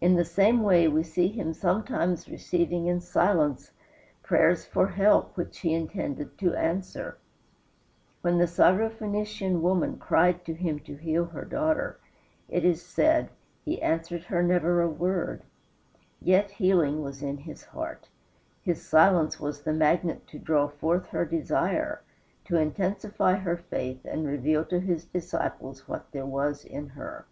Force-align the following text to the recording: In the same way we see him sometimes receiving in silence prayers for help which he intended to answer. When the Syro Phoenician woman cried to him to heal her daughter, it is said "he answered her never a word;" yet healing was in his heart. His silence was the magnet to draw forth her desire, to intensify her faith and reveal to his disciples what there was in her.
In 0.00 0.16
the 0.16 0.24
same 0.24 0.64
way 0.64 0.88
we 0.88 1.04
see 1.04 1.28
him 1.28 1.54
sometimes 1.54 2.28
receiving 2.28 2.88
in 2.88 3.00
silence 3.00 3.70
prayers 4.24 4.64
for 4.64 4.88
help 4.88 5.36
which 5.36 5.60
he 5.60 5.72
intended 5.72 6.36
to 6.38 6.56
answer. 6.56 7.16
When 8.22 8.38
the 8.38 8.48
Syro 8.48 8.90
Phoenician 8.90 9.62
woman 9.62 9.98
cried 9.98 10.44
to 10.46 10.54
him 10.54 10.80
to 10.80 10.96
heal 10.96 11.26
her 11.26 11.44
daughter, 11.44 12.00
it 12.48 12.64
is 12.64 12.84
said 12.84 13.30
"he 13.64 13.80
answered 13.80 14.24
her 14.24 14.42
never 14.42 14.80
a 14.82 14.88
word;" 14.88 15.42
yet 16.20 16.50
healing 16.50 17.00
was 17.00 17.22
in 17.22 17.36
his 17.38 17.66
heart. 17.66 18.08
His 18.62 18.84
silence 18.84 19.38
was 19.38 19.62
the 19.62 19.72
magnet 19.72 20.26
to 20.26 20.40
draw 20.40 20.66
forth 20.66 21.06
her 21.10 21.24
desire, 21.24 22.02
to 22.46 22.56
intensify 22.58 23.36
her 23.36 23.56
faith 23.58 24.04
and 24.04 24.26
reveal 24.26 24.64
to 24.64 24.80
his 24.80 25.04
disciples 25.04 25.86
what 25.86 26.10
there 26.10 26.26
was 26.26 26.64
in 26.64 26.88
her. 26.88 27.26